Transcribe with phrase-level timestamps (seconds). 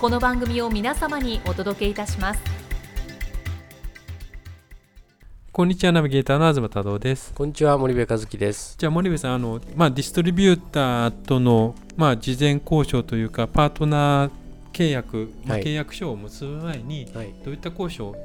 [0.00, 2.40] この番組を皆様にお届けいたします。
[5.50, 7.34] こんにちはナビゲーターの東太郎です。
[7.34, 8.76] こんにちは森部和樹です。
[8.78, 14.30] じゃあ森部さんあの、まあ、ディストリビューターとの、まあ、事前交渉というかパートナー
[14.72, 18.16] 契約、まあ、契約書を結ぶ前に、はい、どういった交渉を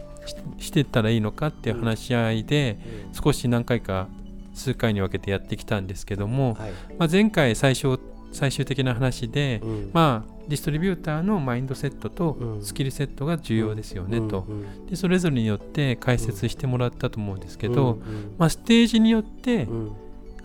[0.59, 4.09] ししていったらいいのかっていう話し合いで、うん、少し何回か
[4.53, 7.99] 数回に分けてやってきたんですけども、はい、まあ、前回最初
[8.31, 14.45] 最終的な話で、うん、まあディストリビューターのマインドセットとスキルセットが重要ですよねと。
[14.89, 18.01] でそれぞれによって解説してもらったと思うんですけど、
[18.37, 19.67] まあ、ステージによって、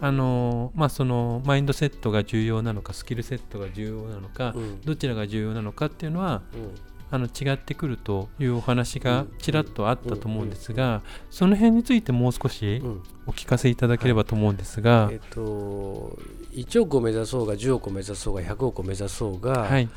[0.00, 4.54] あのまあ、そのマインドセットが重要なのかスキルセットが重要なのか、
[4.84, 6.42] どちらが重要なのかっていうのは、
[7.10, 12.82] あの違ってくるというお話がちらっとあったと思うんですが、その辺についてもう少し
[13.26, 16.18] お聞かせいただければと思うんですが、はい、えっと、
[16.52, 19.88] 1億を目指そうが10億を目指そうが100億を目指そうが、はい、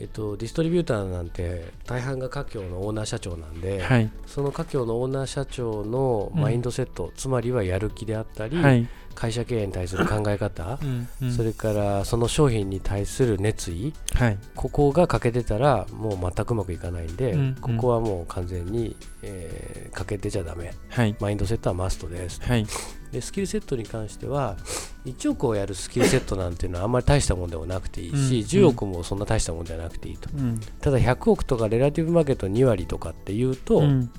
[0.00, 10.78] えっと、ディストリビューターなんて大半が家業のオーナー社長なんで、はい、その家業のオーナー社長のマインドセット、うん、つまりはやる気であったり、はい、会社経営に対する考え方
[11.22, 22.66] うん、それからその商品に対する熱意、はい、ここが欠けてたらもう全くうまくいかないんで、うんうん、ここはもう完全に、えー、欠けてちゃだめ、はい、マインドセットはマストです、はい、
[23.12, 24.56] でスキルセットに関しては
[25.04, 34.10] 1億をやるスキルセットなんていうのはあんまり大したもんでもなくていいし、うん、10億もそんな大したもんではなくていいと、うん、ただ100億とかレラティブマーケット2割とかっていうと、うん、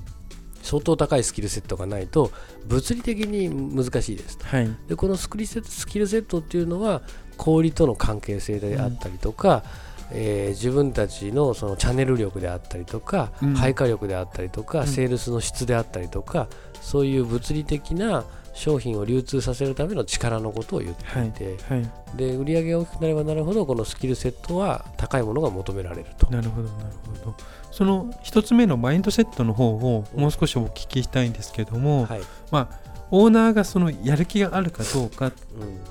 [0.62, 2.30] 相当高いスキルセットがないと
[2.66, 7.02] 物理的に難しいですと、はい、でこのスキルセットスキルセットっていうのは
[7.36, 9.64] 小売との関係性であったりとか、
[10.10, 16.48] えー、自分たちのそのチャンネル力であったりとか、配下力であったりとか、セールスの質であったりとか
[16.80, 26.30] そういう物理的な商品を流通させるための力のことを言っていて、はいはい、で売り上げが大きくなればなるほどこのスキルセットは高いものが求められると。
[26.30, 26.90] なるほどなる
[27.22, 27.36] ほど。
[27.70, 32.80] その一つ目のマインドセットの方をもう少しお聞きしたいんですけども、はい、まあ、
[33.10, 35.32] オーナーがそのやる気があるかどうかっ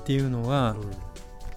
[0.04, 0.80] ていうのは、うん。
[0.82, 0.90] うん。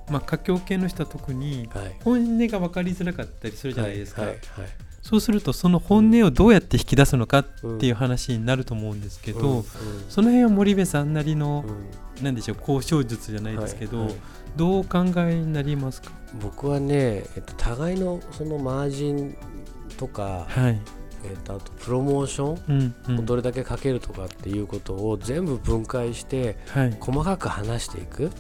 [0.10, 1.68] まあ、佳境系の人は特に
[2.04, 4.70] 本音が分かりづらかったりするじゃないですか、はいはいはい、
[5.06, 7.46] そうするとその本音をどうやって引き出すのかっ
[7.80, 9.64] ていう話になると思うんですけど、
[10.10, 11.64] その辺は森部さんなりの、
[12.18, 14.08] うん、なんでしょう交渉術じゃないですけど、
[14.56, 16.10] どうお考えになりますか？
[16.42, 19.38] 僕はね、えっと、互いのそのマージン
[19.98, 20.82] とか、はい
[21.26, 26.58] えー、とあとプロモーションをどれだけかけるとかっていうことを全部分解して
[27.00, 28.32] 細かく話していく、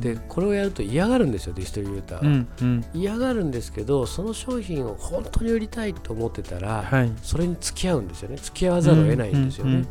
[0.00, 8.36] でこれをやると嫌がるんですよディストリビューターは、嫌がるんですけどその商品を本当に売りたいと思ってたら、はい、それに付き合うんですよね。
[8.36, 9.86] 付き合わざるを得ないんですよね、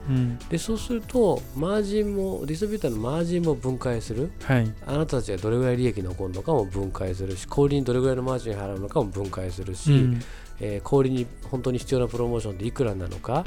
[0.50, 10.22] でそうするとマージンもディストリビューターのマージンも分解する、はい、あなたたちがどれぐらい利益残るのかも分解するし小売にどれぐらいのマージン払うのかも分解するし、うん
[10.62, 13.46] えー、小売に本当に必要なプロモーションっていくらなのか、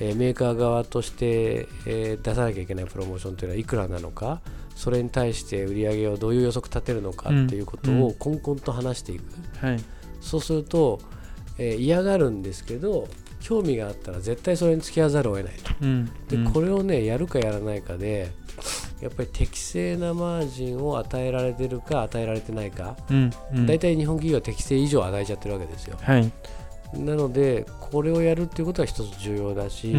[0.00, 4.40] えー、メーカー側として、えー、出さなきゃいけないプロモーションというのはいくらなのか
[4.74, 9.24] それに対して売り上げをどういう予測立てるのかっていうことをこんこんと話していく、
[9.62, 9.84] うんうん、
[10.20, 11.00] そうすると、
[11.58, 13.08] えー、嫌がるんですけど
[13.40, 18.32] 興味があったら絶対それに付き合わざるを得ないと、うん、でこれをねやるかやらないかで
[19.04, 25.98] やっぱり適正なマージンを与えられてるか与えられてないか、うんうん、大体日本企業は適正以上与えちゃってるわけですよ。
[26.00, 26.32] はい、
[26.94, 29.94] なのでこれをやるっていうことは一つ重要だし、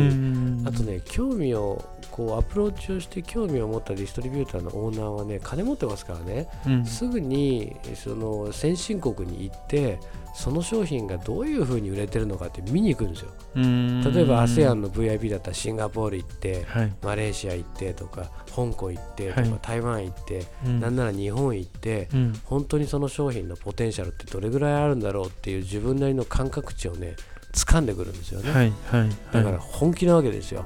[0.66, 10.00] あとね興味をこうアプローチをして興味を持ったディストリビューターのオーナーはね金持ってますからね、うん、すぐにその先進国に行って
[10.36, 13.32] その商品がどういうふうに売れてるのかって見に行くんですよ。
[13.56, 27.16] 例えば ASEAN の VIP だったらシンガポール行って、はい、マレーシア行ってとか香港行ってとか、はい、台湾行って、うん、なんなら日本行って、うん、本当にその商品のポテンシャルってどれぐらいあるんだろうっていう自分なりの感覚値をね
[27.54, 30.66] 掴んでくるんですよね、はいはいはい、だから本気なわけですよ。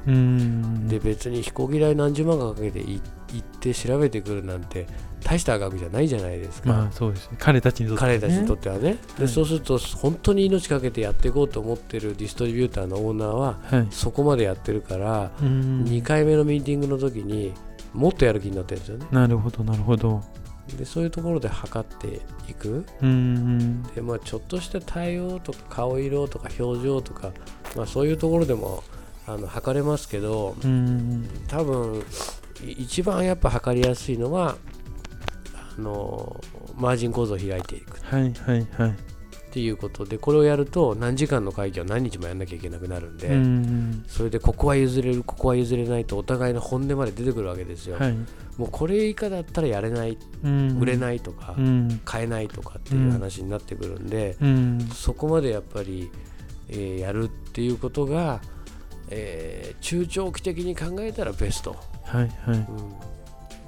[0.87, 3.01] で別に飛行機代何十万かかけて行っ
[3.41, 4.87] て調べてくるなんて
[5.23, 8.81] 大した額じゃないじゃないですか、まあそうですね、彼たちにとっては、ね、彼たちにとってはね、
[9.17, 17.53] で、はい、そうすると本当に命かけてやっていこうと思ってるディストリビューターのオーナーは、はい、そこまでやってるから2回目のミーティングの時に
[17.93, 19.07] もっとやる気になってるんですよね。
[19.11, 20.23] なるほどなるほど。
[20.77, 22.85] でそういうところで測っていく。
[23.95, 27.31] で、まあ、ちょっとした対応とか顔色とか表情とか、
[27.75, 28.83] まあ、そういうところでも
[29.25, 30.55] あの測れますけど
[31.47, 32.03] 多分
[32.65, 34.57] 一番やっぱ測りやすいのは
[35.77, 36.39] あの
[36.75, 37.99] マージン構造を開いていく。
[38.03, 38.95] はいはいはい。
[39.49, 48.13] っていうことでこれをやると何時間の会議を何日もやんなきゃいけなくなるんで、んそれでここは譲れるここは譲れないとお互いの本音まで出てくるわけですよ、はい、
[48.57, 51.55] もうこれ以下だったらやれない、売れないとか、
[52.05, 54.37] 買えないとかっていう話になってくるんで、
[54.93, 56.11] そこまでやっぱり、
[56.69, 58.41] えー、やるっていうことが、
[59.09, 61.75] えー、中長期的に考えたらベスト。
[62.03, 62.65] はいはい、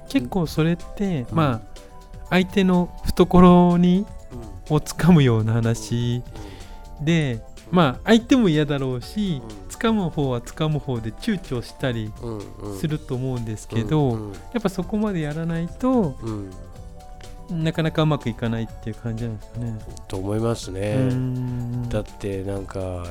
[0.08, 1.80] 結構それって、まあ
[2.30, 4.06] 相手の懐に
[4.70, 6.22] をつかむような話
[7.00, 12.12] で、まあ相手も嫌だろうし、つかむ方はつかむ方で躊躇したり
[12.78, 16.16] すると思うんですけど、やっぱそこまでやらないと、
[17.50, 19.78] なかなかうまくいかないっていう感じなんですかね。
[20.08, 20.96] と思いますね。
[21.88, 23.04] だってなんか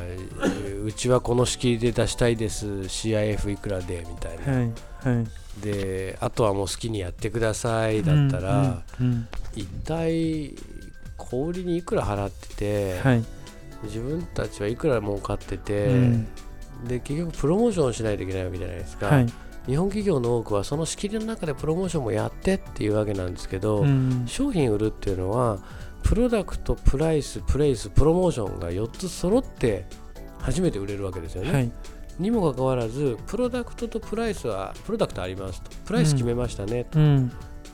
[0.84, 2.68] うちはこの式で出したいです。
[2.68, 4.54] CIF いくらでみたいな。
[4.54, 4.72] はい
[5.04, 8.04] はい、であとはもう好きにやってください。
[8.04, 10.56] だったら、うんうんうん、一体
[11.18, 13.24] 小売りにいくら払ってて、はい、
[13.84, 16.28] 自分たちはいくら儲かってて、うん、
[16.88, 19.28] で結局プロモーションしないといけないわけじゃないですか、はい、
[19.68, 25.60] 日本企業の多くはその仕切りの中でプロモーションもやってっていうわけなんですけど、うん、商品売るっていうのは
[26.04, 29.86] プロダクトプライスプレイスプロモーションが4つ揃って
[30.40, 31.52] 初めて売れるわけですよね。
[31.52, 31.72] はい。
[32.20, 35.72] にもかかわらずプロダクトとプライスはプロダクトありますと。
[35.86, 37.32] プライス決めましたねと、うん、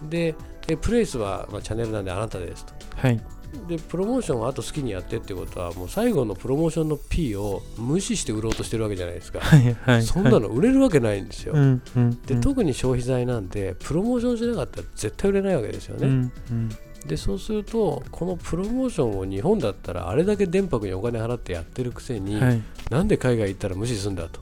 [0.09, 0.35] で
[0.81, 3.21] プレイスは、まあ、チャンネルなんであなたですと、はい、
[3.67, 16.69] でプロモーションをあと好きにやってってことはもう最後のプロモーションの P を無視して売ろうとしてるわけじゃないですか、はいはい、そんなの売れるわけないんですよ、うんうん、で特に消費財なんでプロモーションしなかったら絶対売れないわけですよね、うんうん、
[17.07, 24.39] でそうするとこのプロモーションを日本だったらあれだけ電波にお金払ってやってるくせに、はい、なんで海外行ったら無視するんだと、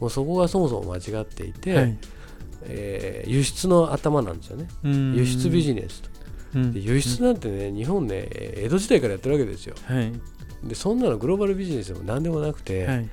[0.00, 1.98] もうそこがそもそも間違っていて、はい、
[2.62, 6.15] えー、輸出の頭なんですよね、輸出ビジネスと
[6.54, 9.74] で輸出なんてね、日本ね、江戸時代からやってるわけですよ。
[9.84, 10.12] はい、
[10.64, 13.08] でそんなのグローバルビジネスでも何でもなくて、はい、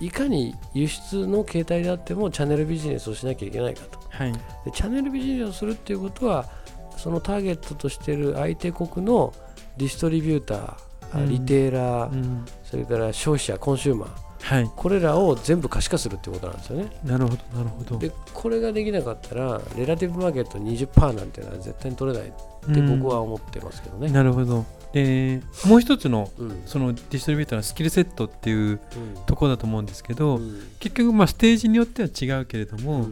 [0.00, 4.00] いかに輸出の形態であってもチャンネルビジネスをしなきゃいけないかと。
[4.10, 4.38] はい、で
[4.72, 6.48] チャンネルビジネスをするっていうことは、
[6.96, 9.32] そのターゲットとしている相手国の
[9.76, 14.10] ディストリビューター、リテーラー、うん、それから消費者、コンシューマー、
[14.42, 16.90] はい、これらを全部可視化するってことなんですよね。
[17.04, 17.98] なるほど、なるほど。
[17.98, 24.10] で、これができなかったら、レラティブマーケット20%なんていうのは絶対に取れないって僕は思ってますけどね。
[24.10, 24.64] なるほど。
[24.92, 26.30] でもう一つの,、
[26.66, 28.78] そのディストリビューターのスキルセットっていう
[29.26, 30.38] ところだと思うんですけど、
[30.80, 33.06] 結局まあステージによっては違うけれども、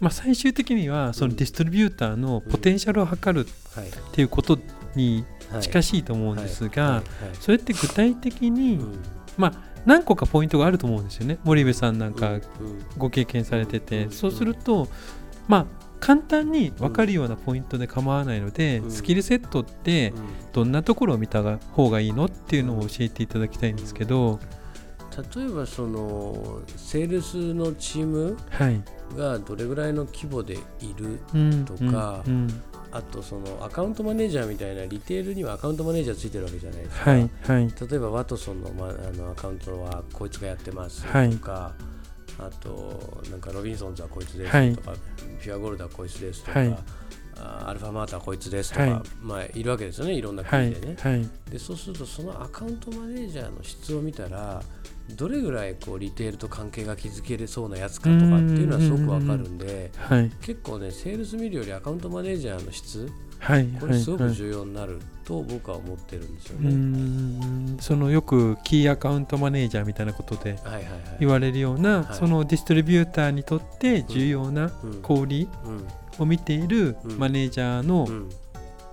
[0.00, 4.58] まあ、最終的にはそのディストリビューターのポテンシャルを測るっていうこと
[4.94, 5.24] に
[5.60, 7.02] 近しいと思うんですが
[7.40, 8.78] それって具体的に、
[9.36, 11.38] まあ何個かポイントがあると思うんですよね。
[11.44, 12.40] 森部さんなんか
[12.96, 14.88] ご経験されてて、そうすると
[15.46, 15.66] まあ
[16.00, 20.12] 簡単に分かるようなポイントで構わないので、うん、スキルセットって
[20.52, 24.38] どんなところを見た方がいいのっていうのを教えていただきたいんですけど、
[25.34, 28.36] 例えばそのセールスのチーム
[29.16, 31.18] がどれぐらいの規模でいる
[31.64, 32.22] とか、
[32.90, 41.38] あとそのアカウントマネージャーみたいなリテールにはアカウントマネージャーついてるわけじゃないですか、はいはい、例えばワトソンの,、ま、あのアカウントはこいつがやってますとか、はい。
[42.40, 45.00] あとなんかロビンソンズはこいつですとか、はい、
[45.42, 46.78] ピュアゴールドはこいつですとか、はい、
[47.36, 50.96] アルファマータはこいつですとか、はい、まあ、いるわけですよねいろんな国でね、
[51.50, 54.62] でそうするとそのアカウントマネージャーの質を見たら
[55.16, 59.90] どれぐらいこうリテールと関係が築けれそうなやつかとかっていうのはすごくわかるんで、
[60.42, 63.10] 結構ねセールス見るよりアカウントマネージャーの質
[63.40, 67.76] はい、これすごく重要になると僕は思ってるんですよね。
[67.80, 70.58] そのよくキーアカウントマネージャーみたいなことで
[71.20, 74.70] 言われるような、そのディストリビューターにとって重要な
[75.02, 75.48] 小売
[76.18, 78.08] を見ているマネージャーの、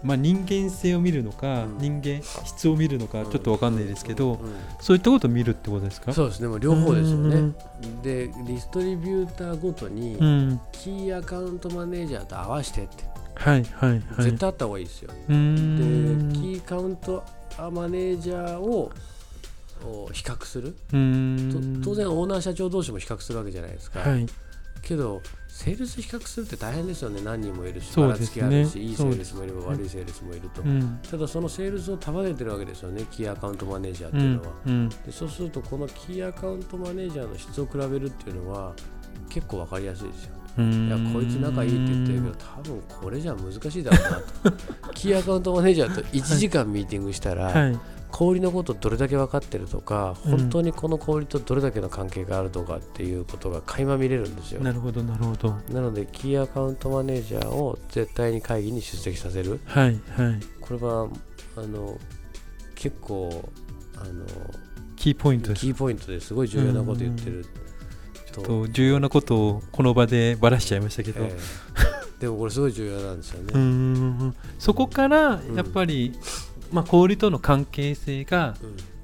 [0.05, 4.39] まあ、人間性を見るのか、人間質を見るのかちょっと分かんないですけど、
[4.79, 6.13] そういったことを見るってことですか？
[6.13, 6.47] そうですね。
[6.47, 7.53] もう両方ですよね。
[8.03, 10.15] でディストリビューターごとに
[10.71, 13.03] キーアカウントマネージャーと合わせてって。
[13.35, 15.09] はいはいはい、絶対あった方がいいですよ。
[15.09, 17.23] でキーカウント
[17.73, 18.91] マネージャーを
[20.13, 20.75] 比較する。
[21.83, 24.25] 当然オーナー社長同士も比較するわけじゃないですか、はい、
[24.81, 25.21] けど
[25.55, 27.21] セールス比較するって大変ですよね。
[27.23, 33.05] 何人もいるしばらつきあるし、いいセールスもいれば悪いセールスもいると、うん、ただそのセールスを束ねてるわけですよね。
[33.09, 38.73] キーアカウントマネージャーっていうのは、うん、でそうするとこのキーアカウントマネージャーの質を比べるっていうのは
[39.29, 40.35] 結構分かりやすいですよ。
[40.57, 47.79] いやこいつ仲いいって言ってるけど多分これじゃ難しいだろうなとキーアカウントマネージャーと1時間ミーティングしたら、はい
[48.15, 54.61] 小売のことどれだけ分かってるとか、本当にこの小売とどれだけの関係があるとかっていうことが垣間見れるんですよ。
[54.61, 55.49] なるほどなるほど。
[55.69, 59.59] なのでキーアカウントマネージャーを絶対に会議に出席させる。
[59.65, 60.39] はいはい。
[60.61, 61.09] これは
[61.57, 61.99] あの
[62.75, 63.49] 結構
[63.97, 64.25] あの
[64.95, 67.45] キーポイントキーポイントですごい重要なこと言ってる。
[68.33, 74.33] ちょっと重要なことをこの場でばらしちゃいましたけど、えー、でもこれすごい重要なんですよね。
[74.57, 78.55] そこからやっぱり、うんまあ、小売との関係性が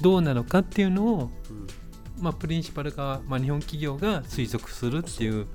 [0.01, 1.31] どうなのかっていうのを、
[2.19, 5.47] まあ、プリンシパルが、まあ、日本企業が推測するっていう。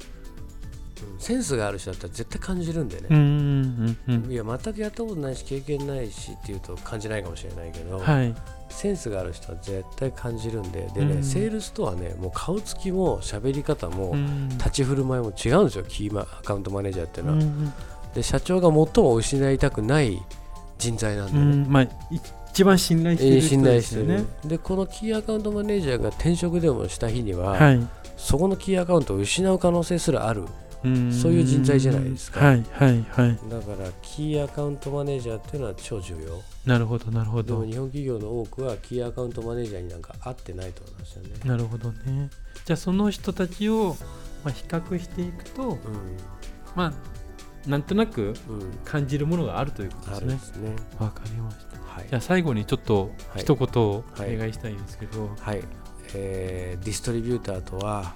[1.19, 3.17] センスがある人だったら絶対感じるんでね、うん
[4.09, 8.35] うんうん、いや全くやったことないし経験ないしっていうと感じないかもしれないけど、はい、
[8.71, 10.89] センスがある人は絶対感じるんで。
[10.95, 14.15] でね、うん、セールスとはねもう顔つきも喋り方も、
[14.59, 15.85] 立ち振る舞いも違うんですよ。
[15.85, 17.39] キーアカウントマネージャーっていうのは。
[17.39, 17.73] うん、
[18.15, 20.23] で社長が最も失いたくない
[20.79, 30.45] 人材なんで、ね、まあ、一番信頼してる人ですよね、でこのキーアカウントマネージャーが転職でもした日には、はい、そこのキーアカウントを失う可能性すらある。
[31.11, 36.41] そういう人材じゃないですか、はいはいはい、だからキーアカウントマネージャーっていうのは超重要。
[36.65, 37.61] なるほどなるほど。
[37.61, 41.31] でも日本企業の多くはキーアカウントマネージャーになんか合ってないと思いますよね。
[41.45, 42.31] なるほどね。
[42.65, 43.97] じゃあその人たちを、
[44.45, 45.79] まあ、比較していくと、うん、
[46.77, 46.93] まあ
[47.67, 48.35] なんとなく
[48.85, 50.71] 感じるものがあるということですね。
[50.99, 51.77] わ、うん、かりました。
[51.81, 55.65] はい、じゃあ最後にちょっと一言お願いしたいんですけど、はい、はい、
[56.15, 58.15] えー、ディストリビューターとは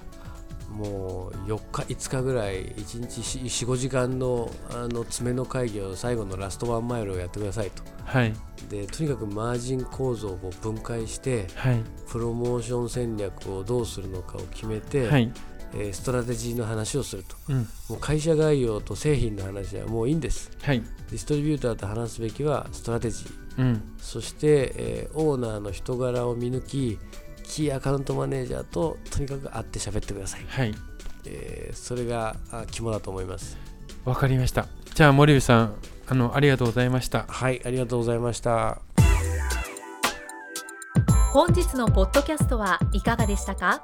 [0.71, 3.19] もう4日5日ぐらい1日
[3.65, 8.33] 45時間のあの詰めの会議を最後のラストワンマイルをやってくださいと、はい、
[8.69, 15.31] でとにかくマージン構造を分解して、はい、プロモーション戦略をどうするのかを決めて、はい、
[15.73, 17.57] えー、ストラテジーの話をすると、うん、
[17.89, 26.99] もう会社概要と製品の話はもういいんです、はい、ディストリビューターと話すべきはストラテジー、うん、そして、えー、オーナーの人柄を見抜き
[27.43, 30.73] キーアカウントマネージャーととにかく会って喋ってください、はい。
[31.25, 32.35] えー、それが
[32.71, 33.57] 肝だと思います。
[34.05, 34.67] わかりました。
[34.93, 35.75] じゃあ森部さん
[36.07, 37.25] あのありがとうございました。
[37.27, 38.81] はいありがとうございました。
[41.33, 43.83] 本日のポッドキャストはいかがでしたか？